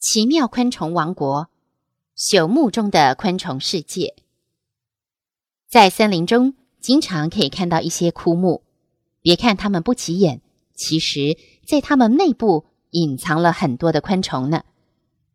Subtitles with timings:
[0.00, 1.50] 奇妙昆虫王国，
[2.16, 4.14] 朽木中的昆虫世界。
[5.68, 8.62] 在森林中，经常可以看到一些枯木。
[9.20, 10.40] 别看它们不起眼，
[10.74, 11.36] 其实
[11.66, 14.62] 在它们内部隐藏了很多的昆虫呢。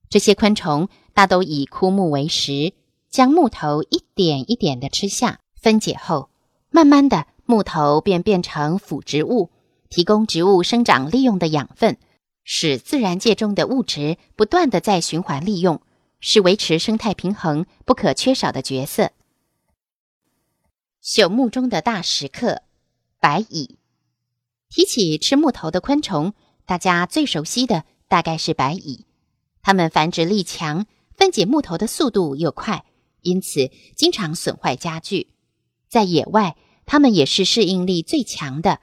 [0.10, 2.74] 这些昆虫大都以枯木为食，
[3.12, 5.42] 将木头一点一点的吃下。
[5.62, 6.32] 分解后，
[6.72, 9.52] 慢慢的木头便变成腐植物，
[9.90, 12.00] 提供植物生长利用的养分。
[12.46, 15.82] 使自然界中的物质不断的在循环利用，
[16.20, 19.12] 是维持生态平衡不可缺少的角色。
[21.04, 22.62] 朽木中的大食客——
[23.20, 23.78] 白蚁。
[24.70, 26.34] 提起吃木头的昆虫，
[26.66, 29.06] 大家最熟悉的大概是白蚁。
[29.64, 30.86] 它们繁殖力强，
[31.16, 32.86] 分解木头的速度又快，
[33.22, 35.30] 因此经常损坏家具。
[35.90, 38.82] 在野外，它们也是适应力最强的。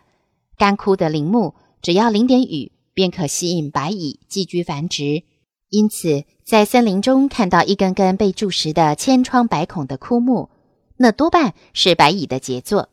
[0.57, 2.73] 干枯的林木，只要淋点雨。
[2.95, 5.25] 便可吸引白蚁寄居繁殖，
[5.69, 10.51] 因此在森林中看到一根根被蛀蚀的千疮百孔的枯木，
[10.97, 12.89] 那多半是白蚁的杰作。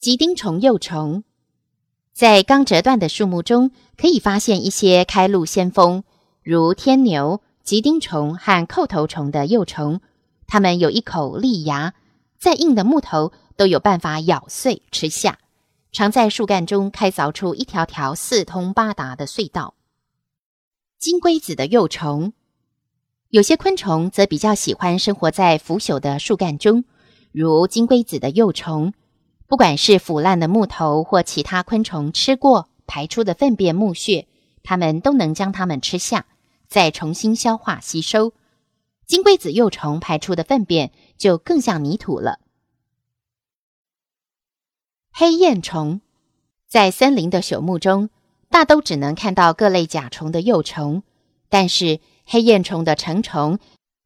[0.00, 1.24] 吉丁虫幼虫
[2.12, 6.04] 在刚折断的树木中可以发现一些开路先锋，
[6.42, 10.00] 如天牛、吉丁虫和扣头虫的幼虫，
[10.46, 11.94] 它们有一口利牙，
[12.38, 15.38] 再硬的木头都有办法咬碎吃下。
[15.90, 19.74] 常在树干中开凿出一条条四通八达的隧道。
[20.98, 22.32] 金龟子的幼虫，
[23.30, 26.84] 有些昆虫则比较喜欢生活在腐朽的树干中，
[27.32, 28.92] 如金龟子的幼虫。
[29.46, 34.26] 不管是腐烂的木头或其他昆虫吃过排出的粪便、木屑，
[34.62, 36.26] 它们都能将它们吃下，
[36.68, 38.34] 再重新消化吸收。
[39.06, 42.40] 金龟子幼虫排出的粪便就更像泥土了。
[45.20, 46.00] 黑燕虫
[46.68, 48.08] 在森林的朽木中，
[48.50, 51.02] 大都只能看到各类甲虫的幼虫。
[51.48, 53.58] 但是黑燕虫的成虫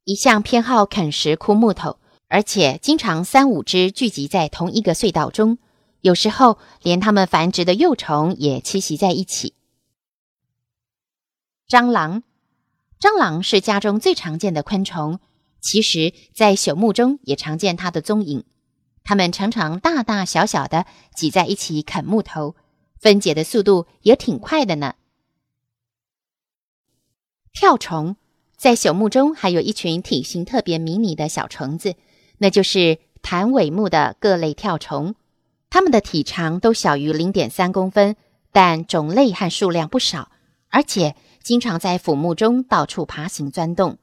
[0.04, 5.58] 一向偏好啃食枯木头，而且经常三五只聚集在同一个隧道中，
[6.00, 9.52] 有时候连它们繁殖的幼虫也栖息在一起。
[11.68, 12.22] 蟑螂，
[12.98, 15.20] 蟑螂是家中最常见的昆虫，
[15.60, 18.44] 其实，在朽木中也常见它的踪影。
[19.04, 22.54] 它们常常大大小小的挤在一起啃木头，
[22.98, 24.94] 分解的速度也挺快的呢。
[27.52, 28.16] 跳虫
[28.56, 31.96] 在朽木中还有一群体型特别迷你的小虫子，
[32.38, 35.14] 那就是弹尾木的各类跳虫。
[35.68, 38.16] 它们的体长都小于零点三公分，
[38.52, 40.30] 但种类和数量不少，
[40.68, 43.98] 而且经常在腐木中到处爬行钻洞，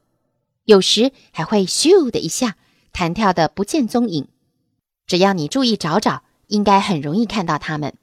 [0.65, 2.57] 有时还会咻的一下
[2.91, 4.27] 弹跳的不见踪影。
[5.09, 7.95] 只要你注意找找，应该很容易看到它们。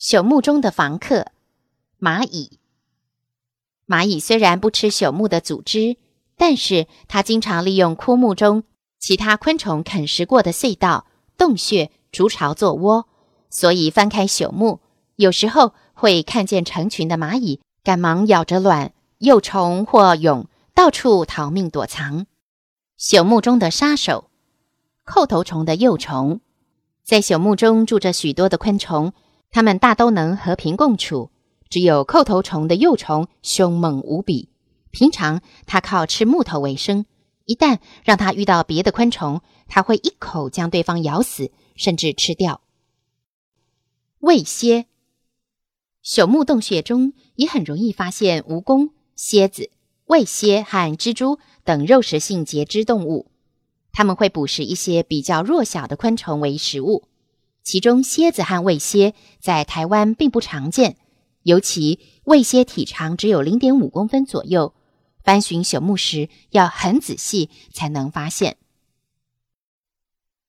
[0.00, 1.26] 朽木中的房客——
[2.00, 2.58] 蚂蚁。
[3.86, 5.96] 蚂蚁虽然不吃朽木的组织，
[6.36, 8.64] 但是它经常利用枯木中
[8.98, 11.06] 其他昆虫啃食过的隧道、
[11.36, 13.06] 洞穴筑巢做窝，
[13.48, 14.80] 所以翻开朽木，
[15.14, 22.26] 有时候会看见成群的蚂蚁，赶忙咬着卵、幼虫或蛹，到处逃命躲藏。
[22.98, 24.27] 朽木中的杀手。
[25.10, 26.42] 扣头虫的幼虫，
[27.02, 29.14] 在朽木中住着许多的昆虫，
[29.50, 31.30] 它们大都能和平共处。
[31.70, 34.50] 只有扣头虫的幼虫凶猛无比，
[34.90, 37.06] 平常它靠吃木头为生，
[37.46, 42.60] 一旦让它遇到别的昆虫，它会一口将对方咬死，甚至吃掉。
[44.18, 44.84] 喂蝎，
[46.04, 49.70] 朽木洞穴中也很容易发现蜈蚣、蝎子、
[50.04, 53.30] 卫蝎和蜘蛛等肉食性节肢动物。
[53.92, 57.08] 他们会捕食一些比较弱小的昆虫为食物，
[57.62, 60.96] 其中蝎子和卫蝎在台湾并不常见，
[61.42, 64.74] 尤其卫蝎体长只有零点五公分左右，
[65.24, 68.56] 翻寻朽木时要很仔细才能发现。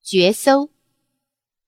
[0.04, 0.70] 蕨藪，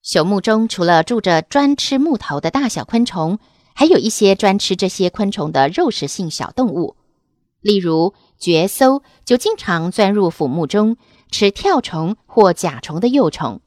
[0.04, 3.38] 朽木中除了住着专吃木头的大小昆虫，
[3.74, 6.96] 还有一些专吃这些昆虫的肉食性小动物，
[7.60, 10.96] 例如蕨藪就经常钻入腐木中。
[11.32, 13.62] 吃跳虫或甲虫的幼虫。